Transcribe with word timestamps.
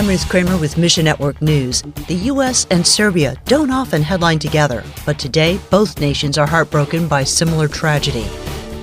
I'm 0.00 0.08
Ruth 0.08 0.30
Kramer 0.30 0.56
with 0.56 0.78
Mission 0.78 1.04
Network 1.04 1.42
News. 1.42 1.82
The 2.08 2.14
U.S. 2.32 2.66
and 2.70 2.86
Serbia 2.86 3.36
don't 3.44 3.70
often 3.70 4.00
headline 4.00 4.38
together, 4.38 4.82
but 5.04 5.18
today 5.18 5.60
both 5.68 6.00
nations 6.00 6.38
are 6.38 6.46
heartbroken 6.46 7.06
by 7.06 7.22
similar 7.22 7.68
tragedy. 7.68 8.26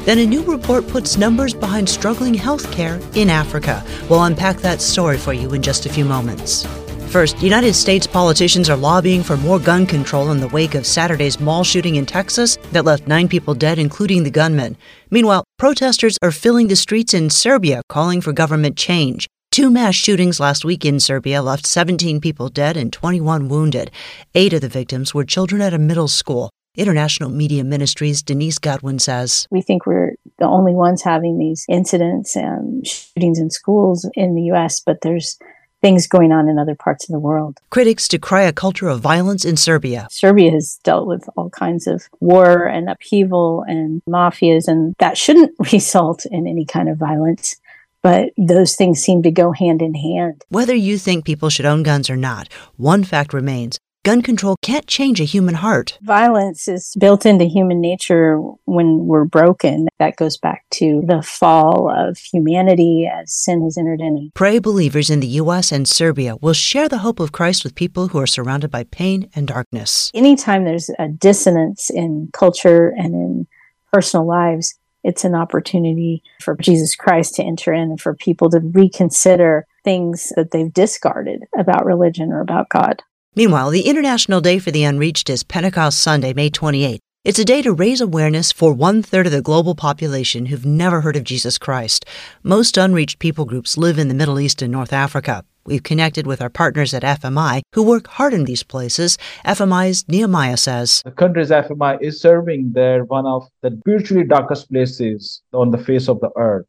Then 0.05 0.19
a 0.19 0.25
new 0.27 0.43
report 0.43 0.87
puts 0.87 1.17
numbers 1.17 1.55
behind 1.55 1.89
struggling 1.89 2.35
health 2.35 2.71
care 2.71 2.99
in 3.15 3.31
Africa. 3.31 3.83
We'll 4.07 4.25
unpack 4.25 4.57
that 4.57 4.79
story 4.79 5.17
for 5.17 5.33
you 5.33 5.51
in 5.55 5.63
just 5.63 5.87
a 5.87 5.89
few 5.89 6.05
moments. 6.05 6.67
First, 7.09 7.41
United 7.41 7.73
States 7.73 8.05
politicians 8.05 8.69
are 8.69 8.77
lobbying 8.77 9.23
for 9.23 9.37
more 9.37 9.57
gun 9.57 9.87
control 9.87 10.29
in 10.29 10.39
the 10.39 10.49
wake 10.49 10.75
of 10.75 10.85
Saturday's 10.85 11.39
mall 11.39 11.63
shooting 11.63 11.95
in 11.95 12.05
Texas 12.05 12.59
that 12.73 12.85
left 12.85 13.07
nine 13.07 13.27
people 13.27 13.55
dead, 13.55 13.79
including 13.79 14.21
the 14.21 14.29
gunman. 14.29 14.77
Meanwhile, 15.09 15.45
protesters 15.57 16.19
are 16.21 16.29
filling 16.29 16.67
the 16.67 16.75
streets 16.75 17.15
in 17.15 17.31
Serbia 17.31 17.81
calling 17.89 18.21
for 18.21 18.33
government 18.33 18.77
change. 18.77 19.25
Two 19.57 19.71
mass 19.71 19.95
shootings 19.95 20.39
last 20.39 20.63
week 20.63 20.85
in 20.85 20.99
Serbia 20.99 21.41
left 21.41 21.65
17 21.65 22.21
people 22.21 22.47
dead 22.47 22.77
and 22.77 22.93
21 22.93 23.49
wounded. 23.49 23.89
Eight 24.35 24.53
of 24.53 24.61
the 24.61 24.69
victims 24.69 25.15
were 25.15 25.23
children 25.23 25.63
at 25.63 25.73
a 25.73 25.79
middle 25.79 26.07
school. 26.07 26.51
International 26.75 27.31
Media 27.31 27.63
Ministries' 27.63 28.21
Denise 28.21 28.59
Godwin 28.59 28.99
says 28.99 29.47
We 29.49 29.63
think 29.63 29.87
we're 29.87 30.13
the 30.37 30.45
only 30.45 30.73
ones 30.73 31.01
having 31.01 31.39
these 31.39 31.65
incidents 31.67 32.35
and 32.35 32.85
shootings 32.85 33.39
in 33.39 33.49
schools 33.49 34.07
in 34.13 34.35
the 34.35 34.43
U.S., 34.43 34.79
but 34.79 35.01
there's 35.01 35.39
things 35.81 36.05
going 36.05 36.31
on 36.31 36.47
in 36.47 36.59
other 36.59 36.75
parts 36.75 37.09
of 37.09 37.13
the 37.13 37.19
world. 37.19 37.57
Critics 37.71 38.07
decry 38.07 38.43
a 38.43 38.53
culture 38.53 38.89
of 38.89 38.99
violence 38.99 39.43
in 39.43 39.57
Serbia. 39.57 40.07
Serbia 40.11 40.51
has 40.51 40.79
dealt 40.83 41.07
with 41.07 41.27
all 41.35 41.49
kinds 41.49 41.87
of 41.87 42.07
war 42.19 42.67
and 42.67 42.91
upheaval 42.91 43.63
and 43.67 44.03
mafias, 44.07 44.67
and 44.67 44.93
that 44.99 45.17
shouldn't 45.17 45.55
result 45.73 46.27
in 46.27 46.45
any 46.45 46.63
kind 46.63 46.89
of 46.89 46.99
violence. 46.99 47.55
But 48.03 48.29
those 48.37 48.75
things 48.75 49.01
seem 49.01 49.23
to 49.23 49.31
go 49.31 49.51
hand 49.51 49.81
in 49.81 49.93
hand. 49.93 50.43
Whether 50.49 50.75
you 50.75 50.97
think 50.97 51.25
people 51.25 51.49
should 51.49 51.65
own 51.65 51.83
guns 51.83 52.09
or 52.09 52.15
not, 52.15 52.51
one 52.75 53.03
fact 53.03 53.33
remains 53.33 53.79
gun 54.07 54.21
control 54.21 54.55
can't 54.61 54.87
change 54.87 55.19
a 55.19 55.25
human 55.25 55.55
heart. 55.55 55.97
Violence 56.01 56.69
is 56.69 56.95
built 56.97 57.25
into 57.25 57.43
human 57.43 57.81
nature 57.81 58.39
when 58.63 59.05
we're 59.05 59.25
broken. 59.25 59.89
That 59.99 60.15
goes 60.15 60.37
back 60.37 60.63
to 60.75 61.03
the 61.05 61.21
fall 61.21 61.91
of 61.93 62.17
humanity 62.17 63.05
as 63.05 63.33
sin 63.33 63.63
has 63.63 63.77
entered 63.77 63.99
in. 63.99 64.31
Pray 64.33 64.59
believers 64.59 65.09
in 65.09 65.19
the 65.19 65.35
U.S. 65.43 65.73
and 65.73 65.85
Serbia 65.85 66.37
will 66.37 66.53
share 66.53 66.87
the 66.87 66.99
hope 66.99 67.19
of 67.19 67.33
Christ 67.33 67.65
with 67.65 67.75
people 67.75 68.07
who 68.07 68.17
are 68.17 68.25
surrounded 68.25 68.71
by 68.71 68.85
pain 68.85 69.29
and 69.35 69.45
darkness. 69.45 70.09
Anytime 70.13 70.63
there's 70.63 70.89
a 70.97 71.09
dissonance 71.09 71.89
in 71.89 72.29
culture 72.31 72.87
and 72.97 73.13
in 73.13 73.47
personal 73.91 74.25
lives, 74.25 74.79
it's 75.07 75.23
an 75.23 75.35
opportunity 75.35 76.21
for 76.41 76.57
Jesus 76.57 76.93
Christ 76.93 77.35
to 77.35 77.43
enter 77.43 77.71
in 77.71 77.91
and 77.91 78.01
for 78.01 78.13
people 78.13 78.49
to 78.49 78.59
reconsider 78.59 79.65
things 79.85 80.33
that 80.35 80.51
they've 80.51 80.73
discarded 80.73 81.45
about 81.57 81.85
religion 81.85 82.33
or 82.33 82.41
about 82.41 82.67
God. 82.67 83.01
Meanwhile, 83.33 83.69
the 83.69 83.87
International 83.87 84.41
Day 84.41 84.59
for 84.59 84.69
the 84.69 84.83
Unreached 84.83 85.29
is 85.29 85.43
Pentecost 85.43 85.99
Sunday, 85.99 86.33
May 86.33 86.49
28. 86.49 86.99
It's 87.23 87.39
a 87.39 87.45
day 87.45 87.61
to 87.61 87.71
raise 87.71 88.01
awareness 88.01 88.51
for 88.51 88.73
one 88.73 89.01
third 89.01 89.25
of 89.25 89.31
the 89.31 89.41
global 89.41 89.75
population 89.75 90.47
who've 90.47 90.65
never 90.65 91.01
heard 91.01 91.15
of 91.15 91.23
Jesus 91.23 91.57
Christ. 91.57 92.05
Most 92.43 92.75
unreached 92.75 93.19
people 93.19 93.45
groups 93.45 93.77
live 93.77 93.97
in 93.97 94.09
the 94.09 94.13
Middle 94.13 94.41
East 94.41 94.61
and 94.61 94.71
North 94.73 94.91
Africa. 94.91 95.45
We've 95.67 95.83
connected 95.83 96.25
with 96.25 96.41
our 96.41 96.49
partners 96.49 96.93
at 96.93 97.03
FMI 97.03 97.61
who 97.73 97.83
work 97.83 98.07
hard 98.07 98.33
in 98.33 98.45
these 98.45 98.63
places. 98.63 99.17
FMI's 99.45 100.07
Nehemiah 100.07 100.57
says 100.57 101.01
The 101.05 101.11
country's 101.11 101.51
FMI 101.51 102.01
is 102.01 102.19
serving 102.19 102.71
there 102.73 103.03
one 103.03 103.27
of 103.27 103.47
the 103.61 103.77
spiritually 103.81 104.23
darkest 104.23 104.71
places 104.71 105.43
on 105.53 105.71
the 105.71 105.77
face 105.77 106.07
of 106.07 106.19
the 106.21 106.31
earth. 106.35 106.65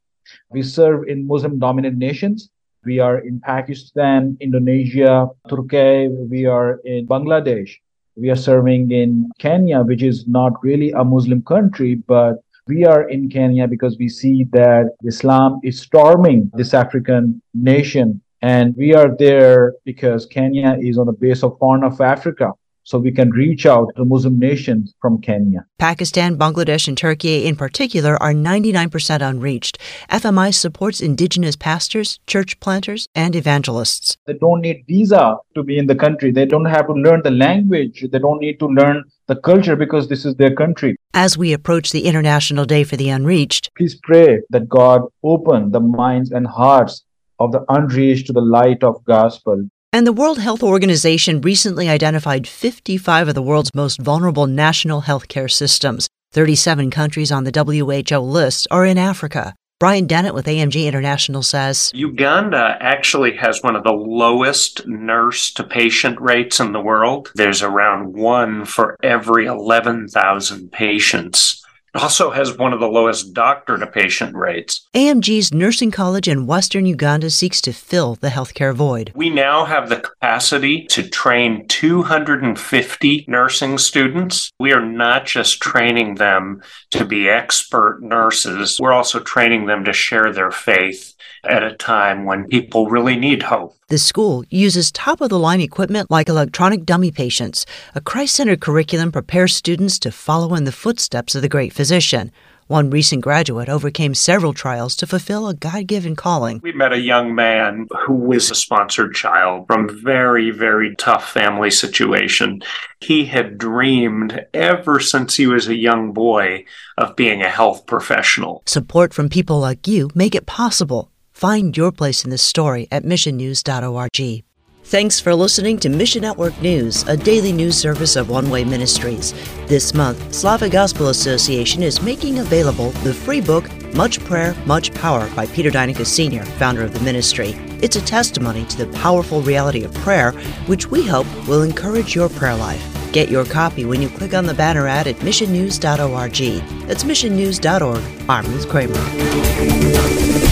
We 0.51 0.63
serve 0.63 1.09
in 1.09 1.27
Muslim 1.27 1.59
dominated 1.59 1.97
nations 1.97 2.51
we 2.85 3.01
are 3.01 3.19
in 3.19 3.41
Pakistan, 3.41 4.37
Indonesia, 4.41 5.29
Turkey. 5.49 6.09
We 6.09 6.47
are 6.47 6.81
in 6.85 7.07
Bangladesh. 7.07 7.71
We 8.17 8.31
are 8.31 8.37
serving 8.37 8.91
in 8.91 9.31
Kenya, 9.39 9.83
which 9.83 10.03
is 10.03 10.27
not 10.27 10.53
really 10.63 10.91
a 10.93 11.05
Muslim 11.05 11.43
country, 11.43 11.97
but 11.97 12.43
we 12.67 12.85
are 12.85 13.09
in 13.09 13.29
Kenya 13.29 13.69
because 13.69 13.97
we 13.99 14.09
see 14.09 14.45
that 14.53 14.97
Islam 15.05 15.61
is 15.63 15.81
storming 15.81 16.51
this 16.55 16.73
African 16.73 17.43
nation. 17.53 18.21
And 18.41 18.77
we 18.77 18.95
are 18.95 19.17
there 19.17 19.75
because 19.85 20.27
Kenya 20.27 20.77
is 20.81 20.99
on 20.99 21.07
the 21.07 21.13
base 21.13 21.43
of 21.43 21.57
Horn 21.59 21.83
of 21.83 22.01
Africa 22.01 22.53
so 22.89 22.99
we 22.99 23.13
can 23.13 23.31
reach 23.31 23.67
out 23.67 23.87
to 23.97 24.05
Muslim 24.07 24.39
nations 24.39 24.95
from 25.03 25.21
Kenya. 25.21 25.67
Pakistan, 25.79 26.39
Bangladesh, 26.39 26.89
and 26.89 26.97
Turkey 26.97 27.45
in 27.45 27.55
particular 27.55 28.17
are 28.23 28.33
99% 28.33 29.21
unreached. 29.21 29.79
FMI 30.11 30.55
supports 30.55 31.03
indigenous 31.03 31.55
pastors, 31.55 32.19
church 32.27 32.59
planters, 32.61 33.07
and 33.15 33.37
evangelists. 33.37 34.17
They 34.27 34.33
don't 34.33 34.63
need 34.63 34.85
visa 34.89 35.37
to 35.55 35.63
be 35.63 35.77
in 35.77 35.87
the 35.87 35.95
country. 35.95 36.33
They 36.33 36.47
don't 36.47 36.65
have 36.65 36.87
to 36.87 36.95
learn 36.95 37.21
the 37.23 37.31
language. 37.31 38.07
They 38.11 38.19
don't 38.19 38.41
need 38.41 38.59
to 38.61 38.67
learn 38.67 39.05
the 39.27 39.37
culture 39.37 39.77
because 39.77 40.09
this 40.09 40.25
is 40.25 40.37
their 40.37 40.55
country. 40.55 40.97
As 41.13 41.37
we 41.37 41.53
approach 41.53 41.93
the 41.93 42.07
International 42.07 42.65
Day 42.65 42.85
for 42.85 42.97
the 42.97 43.11
Unreached, 43.11 43.71
please 43.77 43.97
pray 44.03 44.41
that 44.49 44.67
God 44.67 45.03
open 45.23 45.73
the 45.73 45.81
minds 45.81 46.31
and 46.31 46.47
hearts 46.47 47.05
of 47.39 47.53
the 47.53 47.65
unreached 47.69 48.27
to 48.27 48.33
the 48.33 48.41
light 48.41 48.83
of 48.83 49.05
gospel 49.05 49.69
and 49.91 50.07
the 50.07 50.13
World 50.13 50.39
Health 50.39 50.63
Organization 50.63 51.41
recently 51.41 51.89
identified 51.89 52.47
55 52.47 53.29
of 53.29 53.35
the 53.35 53.41
world's 53.41 53.75
most 53.75 53.99
vulnerable 53.99 54.47
national 54.47 55.03
healthcare 55.03 55.51
systems. 55.51 56.09
37 56.33 56.91
countries 56.91 57.33
on 57.33 57.45
the 57.45 57.51
WHO 57.51 58.19
list 58.19 58.69
are 58.71 58.85
in 58.85 58.99
Africa. 58.99 59.55
Brian 59.81 60.07
Dennett 60.07 60.35
with 60.35 60.47
AMG 60.47 60.87
International 60.87 61.43
says 61.43 61.91
Uganda 61.95 62.77
actually 62.81 63.37
has 63.37 63.63
one 63.63 63.77
of 63.77 63.85
the 63.85 63.93
lowest 63.93 64.87
nurse 64.87 65.53
to 65.55 65.65
patient 65.65 66.21
rates 66.21 66.61
in 66.61 66.73
the 66.73 66.81
world. 66.81 67.31
There's 67.35 67.63
around 67.63 68.13
one 68.15 68.67
for 68.67 68.97
every 69.03 69.47
11,000 69.47 70.71
patients 70.71 71.58
also 71.95 72.31
has 72.31 72.57
one 72.57 72.73
of 72.73 72.81
the 72.81 72.89
lowest 72.89 73.33
doctor 73.33 73.79
to 73.79 73.87
patient 73.87 74.35
rates. 74.35 74.87
AMG's 74.95 75.53
nursing 75.53 75.91
college 75.91 76.29
in 76.29 76.47
western 76.47 76.87
Uganda 76.87 77.31
seeks 77.31 77.61
to 77.63 77.73
fill 77.73 78.17
the 78.17 78.29
healthcare 78.29 78.75
void. 78.75 79.13
We 79.15 79.31
now 79.31 79.65
have 79.65 79.89
the 79.89 80.01
capacity 80.01 80.85
to 80.87 81.09
train 81.09 81.67
250 81.69 83.25
nursing 83.29 83.79
students. 83.79 84.53
We 84.59 84.73
are 84.73 84.85
not 84.85 85.27
just 85.27 85.61
training 85.61 86.17
them 86.17 86.63
to 86.91 87.05
be 87.05 87.29
expert 87.29 88.01
nurses, 88.03 88.79
we're 88.81 88.93
also 88.93 89.21
training 89.21 89.67
them 89.67 89.85
to 89.85 89.93
share 89.93 90.33
their 90.33 90.51
faith 90.51 91.15
at 91.45 91.63
a 91.63 91.77
time 91.77 92.25
when 92.25 92.47
people 92.47 92.89
really 92.89 93.17
need 93.17 93.43
hope. 93.43 93.77
The 93.89 93.99
school 93.99 94.45
uses 94.51 94.93
top 94.93 95.23
of 95.23 95.31
the 95.31 95.39
line 95.39 95.63
equipment 95.63 96.11
like 96.11 96.29
electronic 96.29 96.85
dummy 96.85 97.11
patients. 97.11 97.65
A 97.95 98.03
Christ 98.03 98.37
centered 98.37 98.61
curriculum 98.61 99.11
prepares 99.11 99.57
students 99.57 99.99
to 100.01 100.11
follow 100.11 100.55
in 100.55 100.65
the 100.65 100.73
footsteps 100.73 101.35
of 101.35 101.41
the 101.41 101.49
great 101.49 101.73
physician. 101.79 102.33
One 102.67 102.91
recent 102.91 103.23
graduate 103.23 103.69
overcame 103.69 104.13
several 104.13 104.53
trials 104.53 104.97
to 104.97 105.07
fulfill 105.07 105.47
a 105.47 105.55
God 105.55 105.87
given 105.87 106.17
calling. 106.17 106.61
We 106.61 106.73
met 106.73 106.93
a 106.93 106.99
young 107.13 107.37
man 107.37 107.87
who 108.05 108.15
was 108.15 108.51
a 108.51 108.57
sponsored 108.57 109.15
child 109.15 109.69
from 109.69 109.89
very, 110.03 110.51
very 110.51 110.97
tough 110.97 111.31
family 111.31 111.71
situation. 111.71 112.63
He 113.01 113.27
had 113.27 113.59
dreamed 113.59 114.45
ever 114.53 114.99
since 114.99 115.37
he 115.37 115.47
was 115.47 115.69
a 115.69 115.77
young 115.77 116.13
boy 116.13 116.65
of 116.97 117.15
being 117.15 117.43
a 117.43 117.49
health 117.49 117.87
professional. 117.87 118.65
Support 118.67 119.15
from 119.15 119.29
people 119.29 119.61
like 119.61 119.87
you 119.87 120.11
make 120.17 120.35
it 120.35 120.47
possible. 120.47 121.13
Find 121.33 121.77
your 121.77 121.93
place 121.93 122.25
in 122.25 122.31
this 122.31 122.43
story 122.43 122.89
at 122.91 123.05
missionnews.org. 123.05 124.48
Thanks 124.89 125.21
for 125.21 125.35
listening 125.35 125.77
to 125.81 125.91
Mission 125.91 126.23
Network 126.23 126.59
News, 126.63 127.07
a 127.07 127.15
daily 127.15 127.53
news 127.53 127.77
service 127.77 128.17
of 128.17 128.31
One 128.31 128.49
Way 128.49 128.65
Ministries. 128.65 129.35
This 129.67 129.93
month, 129.93 130.33
Slavic 130.33 130.73
Gospel 130.73 131.09
Association 131.09 131.83
is 131.83 132.01
making 132.01 132.39
available 132.39 132.93
the 133.05 133.13
free 133.13 133.43
book 133.43 133.71
Much 133.93 134.19
Prayer, 134.25 134.55
Much 134.65 134.95
Power 134.95 135.29
by 135.37 135.45
Peter 135.45 135.71
Deyneka 135.71 136.07
Sr., 136.07 136.43
founder 136.43 136.85
of 136.85 136.95
the 136.95 137.01
ministry. 137.01 137.51
It's 137.83 137.97
a 137.97 138.01
testimony 138.01 138.65
to 138.65 138.79
the 138.79 138.87
powerful 138.97 139.43
reality 139.43 139.85
of 139.85 139.93
prayer, 139.97 140.33
which 140.69 140.87
we 140.87 141.07
hope 141.07 141.27
will 141.47 141.65
encourage 141.65 142.15
your 142.15 142.31
prayer 142.31 142.57
life. 142.57 142.83
Get 143.13 143.29
your 143.29 143.45
copy 143.45 143.85
when 143.85 144.01
you 144.01 144.09
click 144.09 144.33
on 144.33 144.47
the 144.47 144.55
banner 144.55 144.87
ad 144.89 145.07
at 145.07 145.17
missionnews.org. 145.17 146.87
That's 146.87 147.05
missionnews.org. 147.05 148.47
Ruth 148.47 148.69
Kramer. 148.71 150.48